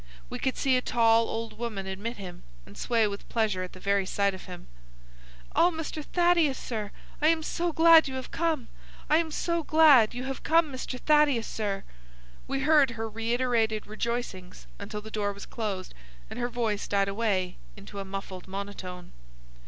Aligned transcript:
We 0.31 0.39
could 0.39 0.57
see 0.57 0.75
a 0.77 0.81
tall 0.81 1.29
old 1.29 1.59
woman 1.59 1.85
admit 1.85 2.17
him, 2.17 2.41
and 2.65 2.75
sway 2.75 3.07
with 3.07 3.29
pleasure 3.29 3.61
at 3.61 3.73
the 3.73 3.79
very 3.79 4.07
sight 4.07 4.33
of 4.33 4.45
him. 4.45 4.65
"Oh, 5.55 5.69
Mr. 5.71 6.03
Thaddeus, 6.03 6.57
sir, 6.57 6.89
I 7.21 7.27
am 7.27 7.43
so 7.43 7.71
glad 7.71 8.07
you 8.07 8.15
have 8.15 8.31
come! 8.31 8.67
I 9.11 9.17
am 9.17 9.29
so 9.29 9.61
glad 9.61 10.15
you 10.15 10.23
have 10.23 10.41
come, 10.41 10.73
Mr. 10.73 10.99
Thaddeus, 10.99 11.45
sir!" 11.45 11.83
We 12.47 12.61
heard 12.61 12.89
her 12.97 13.07
reiterated 13.07 13.85
rejoicings 13.85 14.65
until 14.79 15.01
the 15.01 15.11
door 15.11 15.33
was 15.33 15.45
closed 15.45 15.93
and 16.31 16.39
her 16.39 16.49
voice 16.49 16.87
died 16.87 17.07
away 17.07 17.57
into 17.77 17.99
a 17.99 18.03
muffled 18.03 18.47
monotone. 18.47 19.11